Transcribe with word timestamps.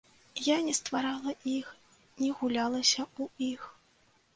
Я 0.45 0.55
не 0.69 0.73
стварала 0.77 1.35
іх, 1.57 1.69
не 2.25 2.29
гулялася 2.41 3.01
ў 3.21 3.51
іх. 3.55 3.75